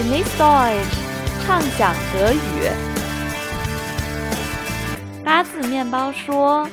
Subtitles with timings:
[0.00, 0.96] Genieß Deutsch，
[1.44, 2.70] 畅想德语。
[5.22, 6.66] 八字面包说。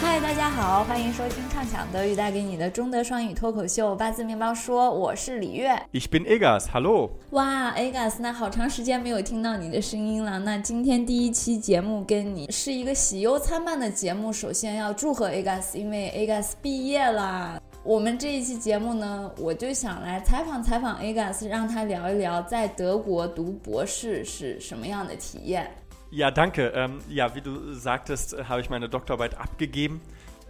[0.00, 5.74] 嗨，大家好，欢迎收听畅想德语带给你的中德双语脱口秀《八字面包说》，我是李月。
[5.92, 7.10] Ich bin Egas，Hallo。
[7.32, 10.38] 哇，Egas，那好长时间没有听到你的声音了。
[10.38, 14.32] 那今天第一期节目跟你是一个喜忧参半的节目。
[14.32, 17.60] 首先要祝贺 Egas，因为 Egas 毕业啦。
[17.83, 25.69] 我们这一期节目呢，我就想来采访采访 Egas，让他聊一聊在德国读博士是什么样的体验。
[26.11, 26.71] Ja, danke.
[26.73, 30.01] Ähm, ja, wie du sagtest, äh, habe ich meine Doktorarbeit abgegeben.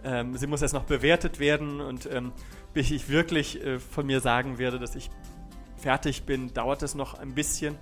[0.04, 2.32] Ähm, sie muss jetzt noch bewertet werden und ähm,
[2.72, 5.10] bis ich wirklich äh, von mir sagen werde, dass ich
[5.76, 7.76] fertig bin, dauert es noch ein bisschen.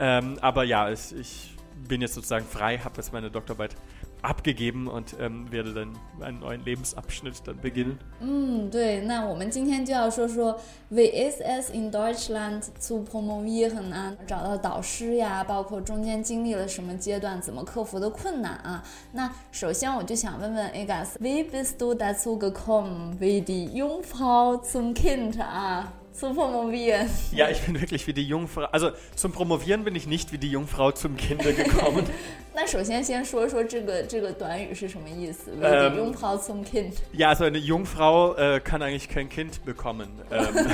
[0.00, 1.54] Ähm, aber ja, es, ich
[1.88, 6.64] bin jetzt sozusagen frei, habe jetzt meine Doktorarbeit abgegeben und ähm, werde dann einen neuen
[6.64, 7.98] Lebensabschnitt dann beginnen.
[8.20, 10.58] 嗯，对，那我们今天就要说说
[10.90, 14.12] Wie ist es in Deutschland zu promovieren 啊？
[14.26, 18.82] 找到导师呀，包括中间经历了什么阶段，怎么克服的困难啊？
[19.12, 27.08] 那首先我就想问问 Egas，Wie bist du dazu gekommen, wie die Jungfrau zum Kind 啊 ？zum Promovieren.
[27.32, 28.64] Ja, ich bin wirklich wie die Jungfrau.
[28.72, 32.04] Also zum Promovieren bin ich nicht wie die Jungfrau zum Kinder gekommen.
[32.54, 35.52] 那首先先说说这个这个短语是什么意思？
[35.52, 36.94] Wie die ähm, Jungfrau zum Kind.
[37.12, 40.08] Ja, also eine Jungfrau äh, kann eigentlich kein Kind bekommen.
[40.32, 40.66] Ähm,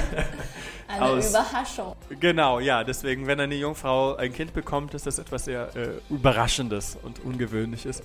[0.89, 1.95] eine aus, Überraschung.
[2.21, 2.83] Genau, ja.
[2.85, 8.03] Deswegen, wenn eine Jungfrau ein Kind bekommt, ist das etwas sehr äh, Überraschendes und Ungewöhnliches.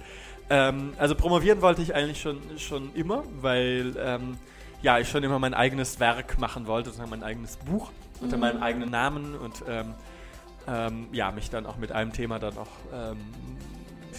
[0.49, 4.38] Ähm, also promovieren wollte ich eigentlich schon, schon immer, weil ähm,
[4.84, 7.90] ja, ich schon immer mein eigenes Werk machen wollte, sozusagen mein eigenes Buch
[8.20, 8.40] unter mhm.
[8.40, 9.94] meinem eigenen Namen und ähm,
[10.68, 13.18] ähm, ja, mich dann auch mit einem Thema dann auch ähm,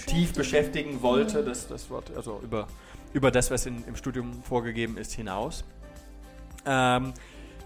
[0.07, 1.45] tief beschäftigen wollte, mhm.
[1.45, 2.67] das, das Wort, also über,
[3.13, 5.63] über das, was in, im Studium vorgegeben ist, hinaus.
[6.65, 7.13] Ähm,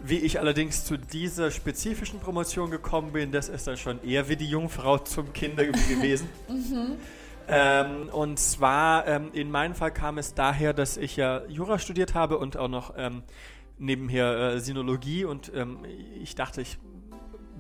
[0.02, 4.36] wie ich allerdings zu dieser spezifischen Promotion gekommen bin, das ist dann schon eher wie
[4.36, 6.28] die Jungfrau zum Kinder gewesen.
[6.50, 6.98] mhm.
[7.50, 12.14] Ähm, und zwar, ähm, in meinem Fall kam es daher, dass ich ja Jura studiert
[12.14, 13.24] habe und auch noch ähm,
[13.78, 15.80] nebenher äh, Sinologie und ähm,
[16.22, 16.78] ich dachte, ich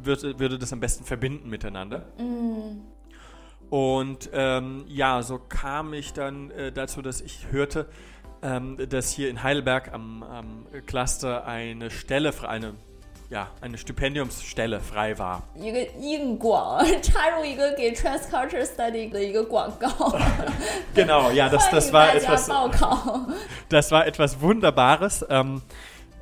[0.03, 2.05] würde, würde das am besten verbinden miteinander.
[2.17, 2.81] Mm.
[3.69, 7.87] Und ähm, ja, so kam ich dann äh, dazu, dass ich hörte,
[8.41, 12.75] ähm, dass hier in Heidelberg am, am Cluster eine Stelle für eine
[13.30, 15.40] ja, eine Stipendiumsstelle frei war.
[15.54, 19.88] 一个硬广插入一个给 Transculture Study 的一个广告。
[20.94, 22.48] genau, ja, das, das war etwas.
[23.70, 25.24] Das war etwas Wunderbares.
[25.28, 25.62] Ähm,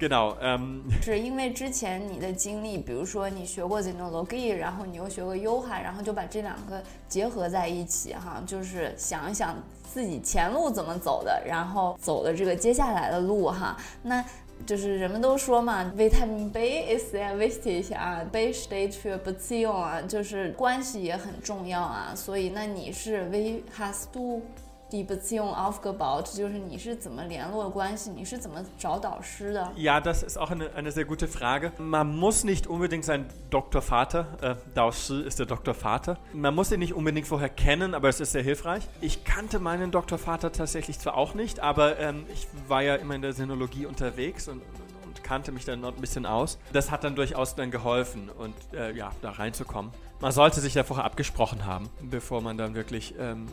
[0.00, 9.54] Genau，嗯， 是因为之前你的经历，比如说你学过 Zinology，然后你又学过 Yoga，然后就把这两个结合在一起哈，就是想一想
[9.84, 13.76] 自己前路怎么走的，然后走的这个接下来的路哈。
[14.03, 14.25] 那
[14.66, 22.13] 就是人们都说嘛，Vitamin B is sehr wichtig 啊，B steht für Beziehung 啊，就是关系也很重要啊。
[22.16, 24.41] 所以那你是 V hast du
[24.91, 26.30] die Beziehung aufgebaut?
[26.36, 28.10] 就是你是怎么联络关系？
[28.10, 29.72] 你是怎么找导师的？
[29.75, 31.72] Ja, das ist auch eine, eine sehr gute Frage.
[31.78, 36.19] Man muss nicht unbedingt sein Doktorvater, äh, Daoshi ist der Doktorvater.
[36.34, 38.86] Man muss ihn nicht unbedingt vorher kennen, aber es ist sehr hilfreich.
[39.00, 43.22] Ich kannte meinen Doktorvater tatsächlich zwar auch nicht, aber ähm, ich war ja immer in
[43.22, 44.60] der Sinologie unterwegs und,
[45.06, 46.58] und kannte mich dann noch ein bisschen aus.
[46.75, 49.91] Das hat dann durchaus dann geholfen und äh, ja, da reinzukommen.
[50.20, 53.47] Man sollte sich ja vorher abgesprochen haben, bevor man dann wirklich ähm,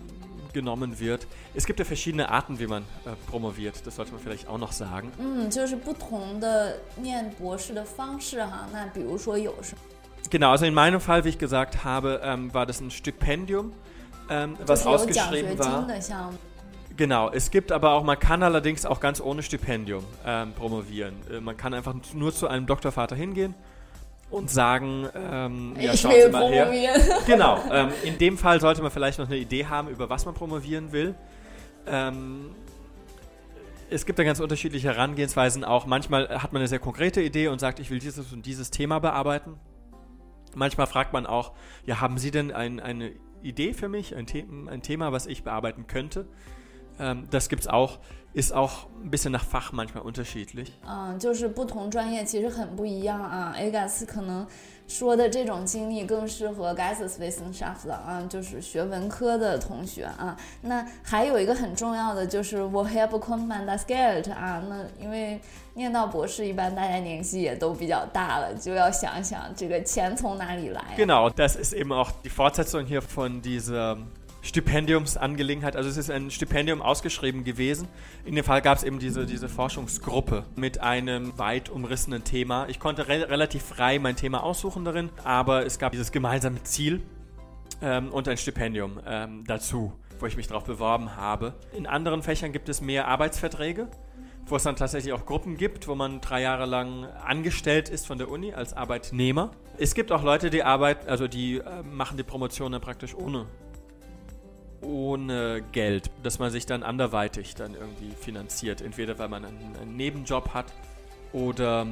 [0.53, 1.27] genommen wird.
[1.53, 3.85] Es gibt ja verschiedene Arten, wie man äh, promoviert.
[3.85, 5.11] Das sollte man vielleicht auch noch sagen.
[5.19, 8.67] 嗯，就是不同的念博士的方式哈。
[8.71, 9.81] 那比如说有什么？
[10.29, 13.71] Genau, also in meinem Fall, wie ich gesagt habe, ähm, war das ein Stipendium,
[14.29, 15.87] ähm, was ausgeschrieben war.
[16.97, 21.15] Genau, es gibt aber auch, man kann allerdings auch ganz ohne Stipendium ähm, promovieren.
[21.31, 23.55] Äh, man kann einfach nur zu einem Doktorvater hingehen
[24.34, 26.70] und sagen, ähm, ja, schauen Sie mal her.
[27.26, 30.34] Genau, ähm, in dem Fall sollte man vielleicht noch eine Idee haben, über was man
[30.34, 31.14] promovieren will.
[31.86, 32.50] Ähm,
[33.90, 35.86] es gibt da ganz unterschiedliche Herangehensweisen auch.
[35.86, 38.98] Manchmal hat man eine sehr konkrete Idee und sagt, ich will dieses und dieses Thema
[38.98, 39.58] bearbeiten.
[40.54, 41.52] Manchmal fragt man auch,
[41.86, 45.44] ja, haben Sie denn ein, eine Idee für mich, ein, The ein Thema, was ich
[45.44, 46.26] bearbeiten könnte?
[46.99, 47.99] Ähm, das gibt es auch.
[48.33, 50.71] ist auch ein bisschen nach Fach manchmal unterschiedlich。
[50.85, 53.55] 嗯，就是不同专业其实很不一样啊。
[53.57, 54.45] Agas 可能
[54.87, 60.37] 说的这种经历更适合 Geisteswissenschaft 啊，就是学文科的同学啊。
[60.61, 64.61] 那还有一个很重要的就是 Woher bekommt man das Geld 啊？
[64.69, 65.41] 那因为
[65.73, 70.83] 念到博士，一般大家年纪也都比较大了，就要想想这个钱从哪里来。
[70.95, 73.97] Genau, das ist eben auch die Fortsetzung hier von dieser
[74.44, 75.74] Stipendiumsangelegenheit.
[75.74, 77.88] Also es ist ein Stipendium ausgeschrieben gewesen.
[78.24, 82.68] In dem Fall gab es eben diese, diese Forschungsgruppe mit einem weit umrissenen Thema.
[82.68, 87.02] Ich konnte re relativ frei mein Thema aussuchen darin, aber es gab dieses gemeinsame Ziel
[87.80, 91.54] ähm, und ein Stipendium ähm, dazu, wo ich mich darauf beworben habe.
[91.74, 93.88] In anderen Fächern gibt es mehr Arbeitsverträge
[94.46, 98.18] wo es dann tatsächlich auch Gruppen gibt, wo man drei Jahre lang angestellt ist von
[98.18, 99.52] der Uni als Arbeitnehmer.
[99.78, 103.46] Es gibt auch Leute, die arbeiten, also die äh, machen die Promotion dann praktisch ohne
[104.83, 108.81] ohne Geld, dass man sich dann anderweitig dann irgendwie finanziert.
[108.81, 110.67] Entweder weil man einen, einen Nebenjob hat
[111.33, 111.85] oder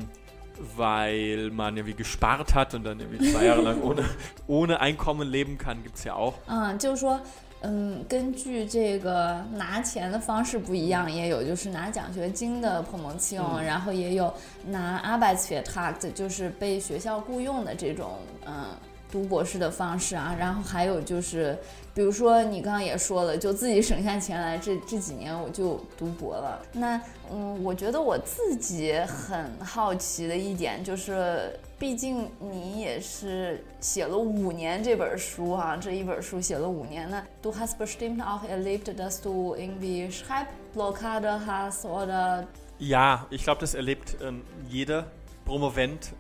[0.76, 4.06] weil man irgendwie gespart hat und dann irgendwie zwei Jahre lang ohne,
[4.48, 6.36] ohne Einkommen leben kann, gibt es ja auch.
[6.48, 7.20] 嗯，就是说，
[7.62, 14.34] 嗯，根据这个拿钱的方式不一样，也有就是拿奖学金的 promotion，、嗯然后也有
[14.66, 18.18] 拿 Arbeitsvertrag，就是被学校雇佣的这种，
[18.48, 18.66] 嗯。
[19.13, 21.57] 读博士的方式啊，然后还有就是，
[21.95, 26.61] 比如说你刚刚也说了，就自己省下钱来，这这几年我就读博了。
[26.73, 26.99] 那
[27.31, 37.23] 嗯，我觉得我自己很好奇的一点就是，毕竟你也是写了五年这本书啊，这一本书写了五年那。
[37.43, 42.47] Du hast bestimmt auch erlebt, dass du irgendwie Schreibblockade hast oder
[42.79, 45.05] Ja, ich glaube, das erlebt ähm, jeder
[45.47, 46.13] Promovent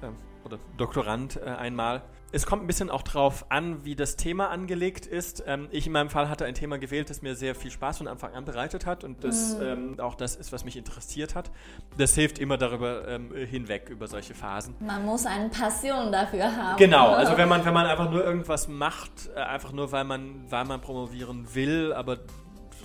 [0.44, 2.02] oder Doktorand äh, einmal.
[2.34, 5.44] Es kommt ein bisschen auch drauf an, wie das Thema angelegt ist.
[5.46, 8.08] Ähm, ich in meinem Fall hatte ein Thema gewählt, das mir sehr viel Spaß von
[8.08, 11.50] Anfang an bereitet hat und das ähm, auch das ist, was mich interessiert hat.
[11.98, 14.74] Das hilft immer darüber ähm, hinweg, über solche Phasen.
[14.80, 16.78] man muss eine Passion dafür haben.
[16.78, 20.50] Genau, also wenn man, wenn man einfach nur irgendwas macht, äh, einfach nur weil man,
[20.50, 22.18] weil man promovieren will, aber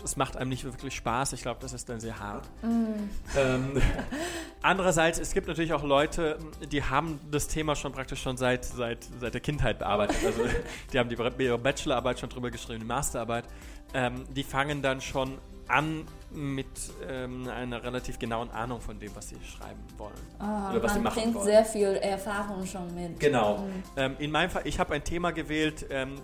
[0.04, 2.48] es macht einem nicht wirklich Spaß, ich glaube, das ist dann sehr hart.
[2.64, 3.82] Ähm,
[4.62, 6.38] andererseits, es gibt natürlich auch Leute,
[6.72, 10.18] die haben das Thema schon praktisch schon seit, seit, seit der Kindheit bearbeitet.
[10.26, 10.42] Also
[10.94, 13.46] die haben die, ihre Bachelorarbeit schon drüber geschrieben, die Masterarbeit.
[13.94, 16.68] Ähm, die fangen dann schon an mit
[17.10, 20.14] ähm, einer relativ genauen Ahnung von dem, was sie schreiben wollen.
[20.40, 21.46] Ah, oder was sie man machen bringt wollen.
[21.46, 23.20] sehr viel Erfahrung schon mit.
[23.20, 23.66] Genau.
[23.96, 26.16] Ähm, in meinem Fall, ich habe ein Thema gewählt, ähm,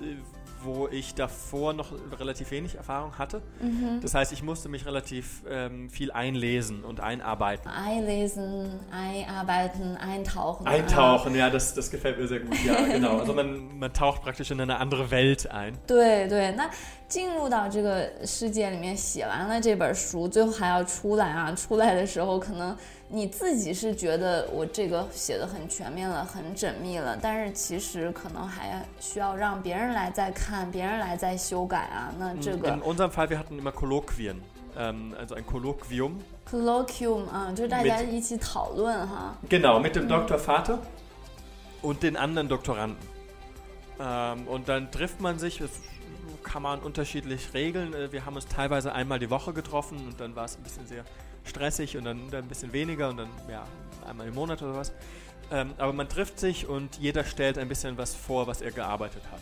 [0.65, 3.43] wo ich davor noch relativ wenig Erfahrung hatte.
[4.03, 7.70] Das heißt, ich musste mich relativ ähm, viel einlesen und einarbeiten.
[7.70, 10.67] Einlesen, einarbeiten, eintauchen.
[10.67, 12.56] Eintauchen, ja, das, das gefällt mir sehr gut.
[12.65, 13.19] Ja, genau.
[13.19, 15.79] Also man, man taucht praktisch in eine andere Welt ein.
[15.87, 16.70] 对对，那
[17.13, 21.51] 进入到这个世界里面，写完了这本书，最后还要出来啊！
[21.51, 22.75] 出来的时候，可能
[23.07, 32.12] 你自己是觉得我这个写的很全面了，很缜密了，但是其实可能还需要让别人来再看，别人来再修改啊。
[32.18, 34.38] 那这个 In unserem Fall, wir hatten immer Kolloquien.
[34.75, 36.13] Ähm, also ein Kolloquium.
[36.50, 39.38] colloquium 啊，就是大家一起讨论哈。
[39.48, 40.39] Genau, mit dem Dr.
[40.39, 40.80] Vater
[41.83, 42.98] und den anderen Doktoranden.
[44.00, 45.69] Ähm, und dann trifft man sich, das
[46.44, 47.94] kann man unterschiedlich regeln.
[47.94, 50.86] Äh, Wir haben uns teilweise einmal die Woche getroffen und dann war es ein bisschen
[50.86, 51.04] sehr
[51.45, 53.66] stressig und dann, dann ein bisschen weniger und dann ja,
[54.07, 54.94] einmal im Monat oder was.
[55.51, 59.24] Ähm, aber man trifft sich und jeder stellt ein bisschen was vor, was er gearbeitet
[59.31, 59.42] hat.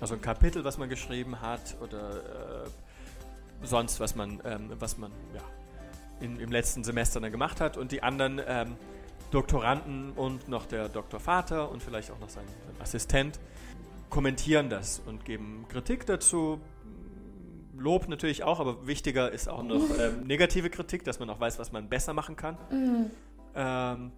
[0.00, 2.68] Also ein Kapitel, was man geschrieben hat oder äh,
[3.62, 5.42] sonst, was man, ähm, was man ja,
[6.20, 7.76] in, im letzten Semester dann gemacht hat.
[7.76, 8.76] Und die anderen ähm,
[9.30, 13.38] Doktoranden und noch der Doktorvater und vielleicht auch noch sein, sein Assistent
[14.14, 16.60] kommentieren das und geben Kritik dazu.
[17.76, 21.58] Lob natürlich auch, aber wichtiger ist auch noch ähm, negative Kritik, dass man auch weiß,
[21.58, 22.56] was man besser machen kann.
[23.56, 24.12] Ähm,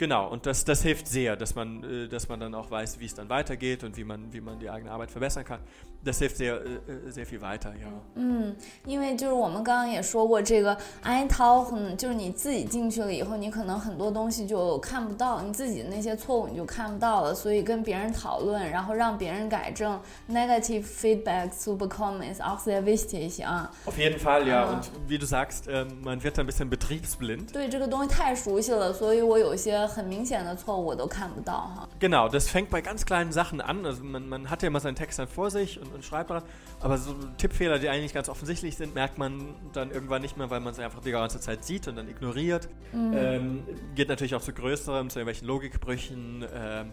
[0.00, 3.06] genau, und das, das hilft sehr, dass man, äh, dass man dann auch weiß, wie
[3.06, 5.60] es dann weitergeht und wie man, wie man die eigene Arbeit verbessern kann.
[6.04, 7.88] Das hilft sehr, äh, äh, sehr viel weiter, ja.
[8.14, 19.98] 嗯，因为就是我们刚刚也说过，这个 eintauchen 就是你自己进去了以后，你可能很多东西就看不到，你自己的那些错误你就看不到了，所以跟别人讨论，然后让别人改正，
[20.30, 23.72] negative feedback zu bekommen ist auch sehr wichtig 啊。
[23.84, 24.64] Auf jeden Fall, ja.
[24.64, 24.74] Ah.
[24.74, 27.52] Und wie du sagst, ähm, man wird dann ein bisschen betriebsblind.
[27.52, 31.88] 对这个东西太熟悉了，所以我有一些 很明显的错误我都看不到哈。
[31.98, 33.84] Genau, das fängt bei ganz kleinen Sachen an.
[33.84, 36.42] Also man, man hat ja immer seinen Text dann vor sich und, und schreibt daran.
[36.80, 40.60] Aber so Tippfehler, die eigentlich ganz offensichtlich sind, merkt man dann irgendwann nicht mehr, weil
[40.60, 42.68] man sie einfach die ganze Zeit sieht und dann ignoriert.
[42.92, 46.92] Ähm, geht natürlich auch zu größeren, zu irgendwelchen Logikbrüchen ähm,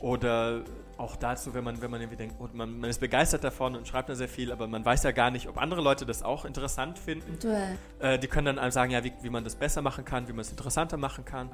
[0.00, 0.62] oder
[0.97, 3.87] auch dazu, wenn man, wenn man irgendwie denkt, oh, man, man ist begeistert davon und
[3.87, 6.45] schreibt da sehr viel, aber man weiß ja gar nicht, ob andere Leute das auch
[6.45, 7.37] interessant finden.
[7.39, 10.33] 对，Äh, die können dann einem sagen, ja, wie, wie man das besser machen kann, wie
[10.33, 11.49] man es interessanter machen kann.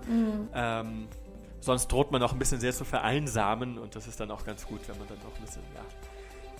[0.53, 1.07] Ähm,
[1.60, 4.65] sonst droht man auch ein bisschen sehr zu vereinsamen und das ist dann auch ganz
[4.65, 5.81] gut, wenn man dann auch ein bisschen ja,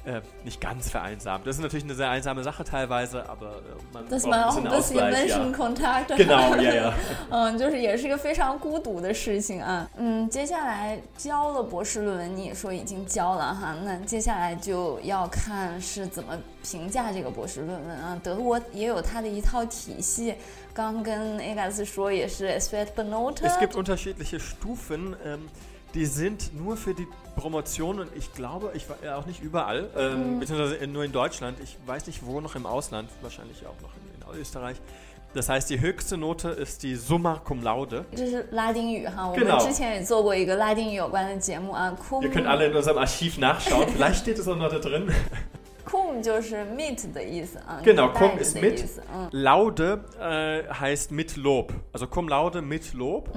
[0.05, 1.47] äh, nicht ganz vereinsamt.
[1.47, 4.57] Das ist natürlich eine sehr einsame Sace teilweise, aber äh, man Dass braucht man auch
[4.57, 5.39] ein bisschen Ausgleich, ja.
[5.39, 6.95] Menschenkontakt genau, ja, ja.
[7.31, 9.91] 嗯，就是也是一个非常孤独的事情啊。
[9.97, 18.17] 嗯，接下来交了博士论文，你也说已经交了哈，那接下来就要看是怎么评价这个博士论文啊。
[18.23, 20.37] 德国也有它的一套体系，
[20.73, 23.43] 刚跟 Egas 说也是 s w e t Benote。
[23.43, 25.49] Es gibt unterschiedliche Stufen, ähm,
[25.95, 29.89] die sind nur für die Promotion und ich glaube, ich war ja auch nicht überall,
[29.97, 31.59] ähm, beziehungsweise in- nur in Deutschland.
[31.63, 34.77] Ich weiß nicht wo noch im Ausland, wahrscheinlich auch noch in, in Österreich.
[35.35, 38.05] Das heißt, die höchste Note ist die Summa Cum Laude.
[38.15, 41.95] 这是拉丁语哈，我 Genau 们之前也做过一个拉丁语有关的节目啊。
[42.09, 43.87] cum Ihr könnt alle in unserem Archiv nachschauen.
[43.89, 45.11] Vielleicht steht es auch noch da drin.
[45.85, 49.29] cum 就是 mit 的意思啊， Genau, 带 cum 着 ist 的 mit 意思，嗯。
[49.33, 51.73] Laude äh, heißt mit Lob.
[51.93, 53.29] Also Cum Laude mit Lob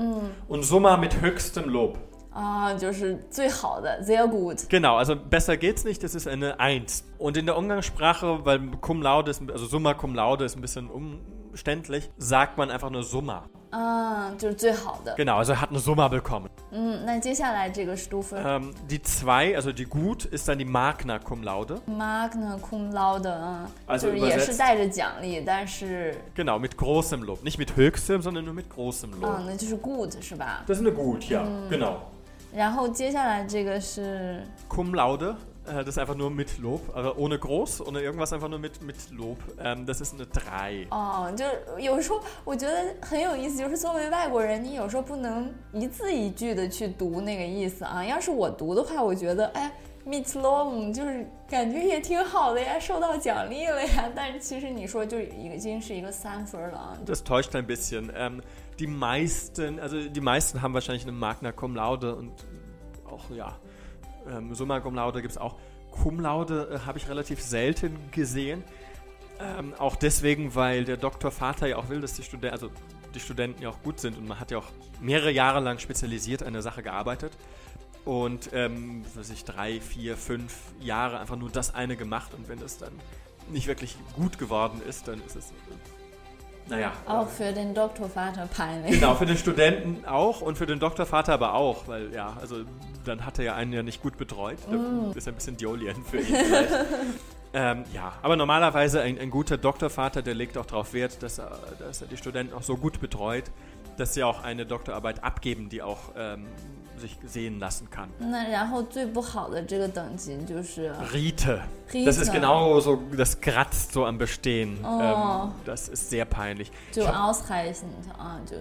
[0.47, 1.97] und Summa mit höchstem Lob.
[2.33, 4.67] 啊，就是最好的，sehr gut。
[4.69, 7.03] Genau, also besser geht's nicht, das ist eine Eins.
[7.17, 10.89] Und in der Umgangssprache, weil Cum Laude ist, also Summa Cum Laude ist ein bisschen
[10.89, 13.43] umständlich, sagt man einfach nur Summa.
[13.71, 15.13] 啊，就是最好的。
[15.15, 16.49] Genau, also er hat eine Summa bekommen.
[16.71, 21.79] 嗯，那接下来这个 Stufe Ähm, die zwei, also die Gut, ist dann die Magna Cum Laude.
[21.85, 27.43] Magna Cum Laude 啊， Also 就是也是 übersetzt- 带着奖励，但是 Genau, mit großem Lob.
[27.43, 30.63] Nicht mit höchstem, sondern nur mit großem 啊 Lob.，那就是 good 是吧？
[30.65, 31.97] Das ist eine Gut, ja, genau.
[32.54, 35.34] 然后接下来这个是 Cum Laude,
[35.66, 38.80] äh, das ist einfach nur mit Lob, also ohne groß, ohne irgendwas, einfach nur mit,
[38.82, 39.38] mit Lob.
[39.58, 40.86] Ähm, das ist eine 3.
[40.90, 48.04] 哦，就是有时候我觉得很有意思，就是作为外国人，你有时候不能一字一句的去读那个意思啊。
[48.04, 49.72] 要是我读的话，我觉得哎。
[50.05, 54.09] Meet Long 就是感觉也挺好的呀，受到奖励了呀。
[54.15, 58.11] 但是其实你说就已经是一个三分了啊， Das täuscht ein bisschen.
[58.15, 58.41] Ähm,
[58.79, 62.31] die meisten, also die meisten haben wahrscheinlich eine Magna Cum Laude und
[63.05, 63.57] auch, ja,
[64.27, 65.55] ähm, Summa Cum Laude gibt es auch.
[65.91, 68.63] Cum Laude äh, habe ich relativ selten gesehen.
[69.41, 72.69] Ähm, auch deswegen, weil der Doktorvater ja auch will, dass die Studenten, also
[73.13, 74.67] die Studenten ja auch gut sind und man hat ja auch
[75.01, 77.37] mehrere Jahre lang spezialisiert an der Sache gearbeitet
[78.04, 82.60] und ähm, weiß ich, drei, vier, fünf Jahre einfach nur das eine gemacht und wenn
[82.60, 82.92] das dann
[83.50, 85.52] nicht wirklich gut geworden ist, dann ist es,
[86.68, 86.92] naja.
[87.06, 88.92] auch für den Doktorvater peinlich.
[88.92, 92.64] Genau, für den Studenten auch und für den Doktorvater aber auch, weil ja, also
[93.04, 94.58] dann hat er ja einen ja nicht gut betreut.
[94.70, 96.72] Da ist ein bisschen Diolien für ihn vielleicht.
[97.52, 101.58] ähm, ja, aber normalerweise ein, ein guter Doktorvater, der legt auch darauf Wert, dass er,
[101.78, 103.44] dass er die Studenten auch so gut betreut,
[103.98, 106.46] dass sie auch eine Doktorarbeit abgeben, die auch ähm,
[106.97, 108.09] sich sehen lassen kann.
[108.19, 111.61] 那然后最不好的这个等级就是 Rite.
[111.93, 112.05] Rite.
[112.05, 114.77] Das ist genau so, das kratzt so am Bestehen.
[114.83, 114.99] Oh.
[115.01, 116.71] Ähm, das ist sehr peinlich.
[116.91, 118.55] 就 Ich hab- ausreichend 啊，就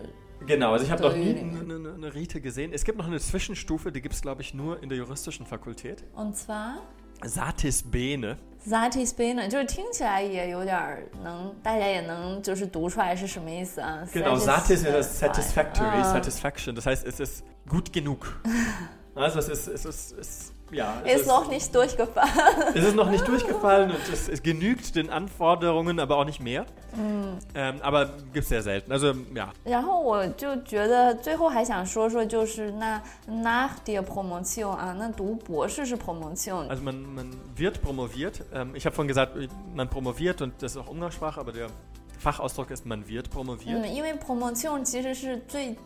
[0.47, 1.59] Genau, also ich habe noch nie Döling.
[1.61, 2.73] eine, eine, eine Rite gesehen.
[2.73, 6.05] Es gibt noch eine Zwischenstufe, die gibt es, glaube ich, nur in der juristischen Fakultät.
[6.15, 6.77] und zwar
[7.25, 8.37] Satis Bene.
[8.65, 16.77] Satis Bene，就是听起来也有点儿能，大家也能就是读出来是什么意思啊 Genau, Satis ist das Satisfactory, 啊 Satisfaction.
[16.77, 18.41] Das heißt, es ist gut genug.
[19.15, 22.75] Also es ist, es ist, es, ja, es ist noch nicht durchgefallen。
[22.75, 26.67] es ist noch nicht durchgefallen und es, es genügt den Anforderungen, aber auch nicht mehr.
[27.55, 28.93] Ähm, aber gibt es sehr selten.
[28.93, 38.45] Also ja, 然后我就觉得最后还想说说，就是那 nach der Promotion 啊，那读博士是 Promotion， also man, man wird promoviert.
[38.55, 39.37] Ähm, ich habe vorhin gesagt,
[39.75, 41.69] man promoviert und das ist auch Umgangssprache, aber der
[42.21, 43.83] Fachausdruck ist, man wird promoviert.
[43.83, 45.77] 嗯，因为 promotion 其实是最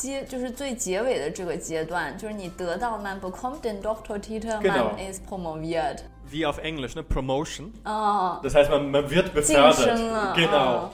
[0.00, 4.92] 结，就是最结尾的这个阶段，就是你得到 man bekommt den Doktortitel， Genau.
[4.92, 6.00] man ist promoviert。
[6.30, 7.02] Wie auf Englisch, ne?
[7.02, 7.72] Promotion.
[7.84, 9.74] 哦， Das heißt, man, man wird 晋 befördert.
[9.74, 10.34] 升了。
[10.34, 10.86] Genau.
[10.86, 10.90] 哦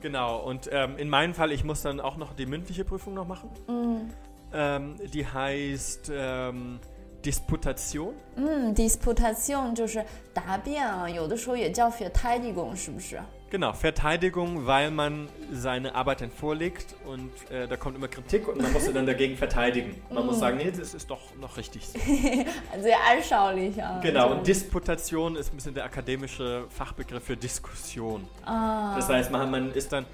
[0.00, 0.38] Genau.
[0.38, 3.48] Und ähm, in meinem Fall, ich muss dann auch noch die mündliche Prüfung noch machen.
[3.68, 4.10] 嗯
[4.52, 6.78] Ähm, die heißt ähm,
[7.24, 8.12] Disputation.
[8.36, 13.18] 嗯，disputation 就是答辩啊，有的时候也叫 Verteidigung，是不是？
[13.49, 18.61] Genau, Verteidigung, weil man seine Arbeit dann vorlegt und äh, da kommt immer Kritik und
[18.61, 20.01] man muss sie dann dagegen verteidigen.
[20.09, 20.39] Man muss mhm.
[20.41, 21.97] sagen, nee, das ist doch noch richtig so.
[22.81, 23.81] Sehr anschaulich.
[23.81, 24.01] Also.
[24.01, 28.27] Genau, und also Disputation ist ein bisschen der akademische Fachbegriff für Diskussion.
[28.45, 28.95] Ah.
[28.97, 30.05] Das heißt, man, man ist dann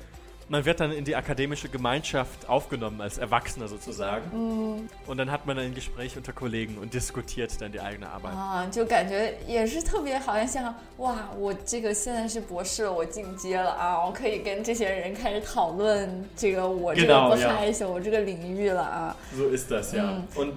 [0.51, 4.89] man wird dann in die akademische Gemeinschaft aufgenommen als Erwachsener sozusagen.
[5.07, 8.33] Und dann hat man ein Gespräch unter Kollegen und diskutiert dann die eigene Arbeit.
[8.33, 17.51] 啊，就感觉也是特别好像像哇，我这个现在是博士了，我进阶了啊，我可以跟这些人开始讨论这个我这个 Genau, ja.
[17.51, 19.17] Bereich，我这个领域了啊。
[19.37, 20.05] So ist das, ja.
[20.05, 20.23] Mhm.
[20.35, 20.53] Und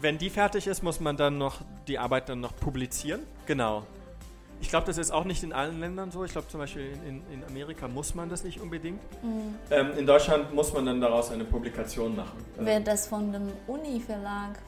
[0.00, 3.20] wenn die fertig ist, muss man dann noch die Arbeit dann noch publizieren.
[3.46, 3.84] Genau.
[4.61, 6.23] Ich glaube, das ist auch nicht in allen Ländern so.
[6.23, 9.01] Ich glaube zum Beispiel in, in, Amerika muss man das nicht unbedingt.
[9.69, 12.37] Ähm, in Deutschland muss man dann daraus eine Publikation machen.
[12.57, 14.59] Wird das von dem Uni-Verlag?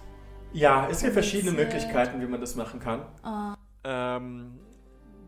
[0.51, 1.51] Ja, es gibt verschiedene.
[1.51, 3.05] Möglichkeiten, wie man das machen kann.
[3.21, 3.55] Ah.
[3.83, 4.59] Ähm,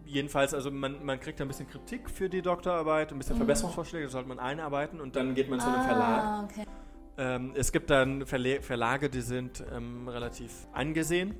[0.05, 4.13] jedenfalls, also man, man kriegt ein bisschen Kritik für die Doktorarbeit, ein bisschen Verbesserungsvorschläge, das
[4.13, 6.24] sollte man einarbeiten und dann geht man zu einem Verlag.
[6.24, 6.65] Ah, okay.
[7.19, 11.35] Ähm, es gibt dann Verle Verlage, die sind ähm, relativ angesehen.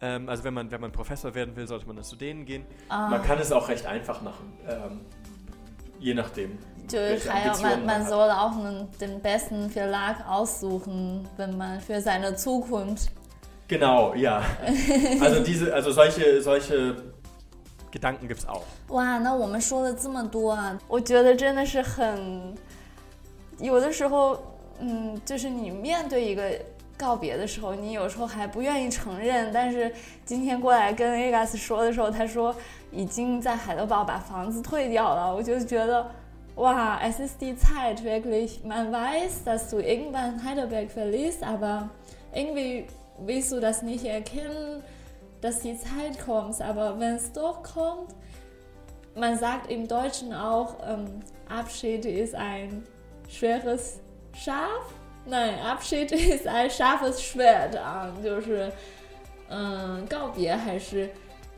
[0.00, 2.64] Ähm, also wenn man, wenn man Professor werden will, sollte man dann zu denen gehen.
[2.88, 5.00] Man kann es auch recht einfach machen, ähm,
[6.00, 6.58] je nachdem.
[6.86, 8.08] 就是 welche 还有 Ambitionen man, man hat.
[8.08, 13.10] soll auch einen, den besten Verlag aussuchen, wenn man für seine Zukunft.
[13.68, 14.42] Genau, ja.
[15.22, 16.96] Also diese, also solche, solche
[17.90, 18.64] Gedanken gibt es auch.
[18.88, 22.54] 哇，那我们说了这么多啊，我觉得真的是很，
[23.58, 24.38] 有的时候，
[24.79, 26.43] 嗯，就是你面对一个
[26.97, 29.51] 告别的时候，你有时候还不愿意承认。
[29.53, 29.91] 但是
[30.25, 32.55] 今天过来跟 Agas 说的时候，他说
[32.91, 36.09] 已经在海德堡把房子退掉了，我就觉得。
[36.55, 38.65] Wow, es ist die Zeit, wirklich.
[38.65, 41.89] Man weiß, dass du irgendwann Heidelberg verlierst, aber
[42.33, 42.85] irgendwie
[43.17, 44.83] willst du das nicht erkennen,
[45.39, 46.59] dass die Zeit kommt.
[46.61, 48.13] Aber wenn es doch kommt,
[49.15, 52.83] man sagt im Deutschen auch, ähm, Abschied ist ein
[53.29, 54.01] schweres
[54.38, 54.92] Schaf.
[55.26, 58.70] Nein, Abschied ist ein scharfes Schwert 啊，就是，
[59.48, 61.10] 嗯，告别还是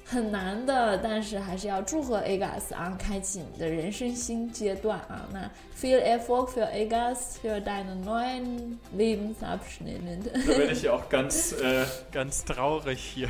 [0.04, 5.26] 很难的，但是还是要祝贺 Agas 啊，开启你的人生新阶段啊。
[5.32, 10.26] 那 viel Erfolg für Agas für deinen neuen Lebensabschnitt.
[10.32, 13.28] Da werde ich ja auch ganz, äh, ganz traurig hier.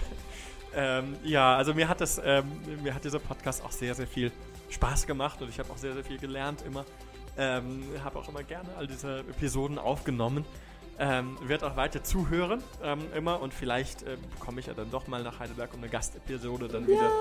[0.75, 2.45] Ähm, ja, also mir hat das, ähm,
[2.83, 4.31] mir hat dieser Podcast auch sehr, sehr viel
[4.69, 6.85] Spaß gemacht und ich habe auch sehr, sehr viel gelernt immer.
[7.38, 10.46] Ähm, habe auch immer gerne all diese Episoden aufgenommen.
[11.00, 15.08] Ähm, werde auch weiter zuhören ähm, immer und vielleicht ähm, komme ich ja dann doch
[15.08, 17.12] mal nach Heidelberg, um eine Gastepisode dann wieder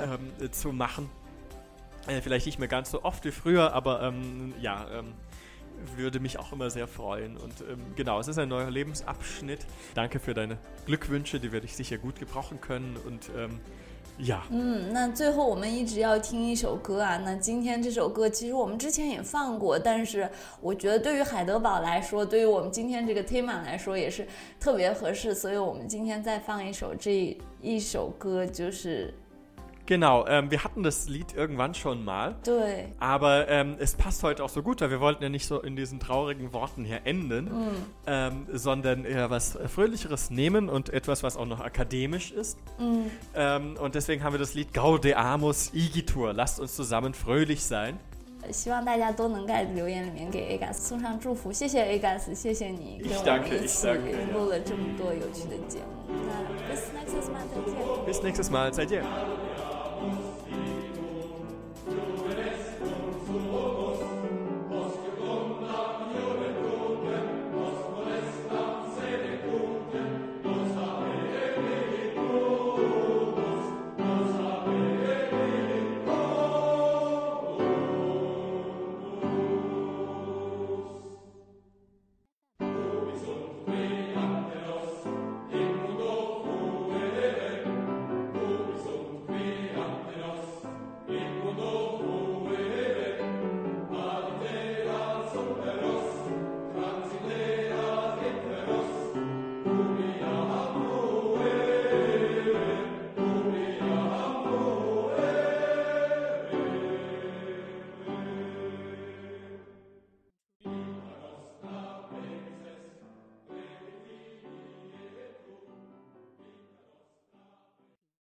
[0.00, 1.08] ähm, äh, zu machen.
[2.06, 5.14] Äh, vielleicht nicht mehr ganz so oft wie früher, aber ähm, ja, ähm,
[5.96, 7.36] würde mich auch immer sehr freuen.
[7.36, 9.66] Und ähm, genau, es ist ein neuer Lebensabschnitt.
[9.94, 12.96] Danke für deine Glückwünsche, die werde ich sicher gut gebrauchen können.
[13.06, 13.30] Und
[14.18, 17.20] 呀嗯，那最后我们一直要听一首歌啊。
[17.24, 20.30] 那今天这首歌其实我们之前也放过，但是
[20.60, 24.26] 我觉得对于海德堡来说，对于我们今天这个 tema 来说也是
[24.60, 29.12] 特别合适，所以我们今天再放一首这一首歌，就是。
[29.85, 30.27] genau.
[30.27, 32.35] Ähm, wir hatten das Lied irgendwann schon mal.
[32.43, 35.59] 对， Aber ähm, es passt heute auch so gut, weil wir wollten ja nicht so
[35.61, 37.49] in diesen traurigen Worten hier enden,
[38.05, 42.59] ähm, sondern eher was Fröhlicheres nehmen und etwas, was auch noch akademisch ist.
[43.35, 46.33] Ähm, und deswegen haben wir das Lied Gaudeamus Igitur.
[46.33, 47.99] Lasst uns zusammen fröhlich sein.
[48.51, 56.15] 希望大家都能在留言里面给 Agas 送上祝福，谢谢 Agas，谢谢你跟我 danke, 们一 ich 起 danke, 录了这么多有趣的节目。
[56.25, 58.05] 那 bis nächstes Mal 再见。
[58.07, 58.71] Bis nächstes Mal.
[58.73, 59.42] Seid ihr.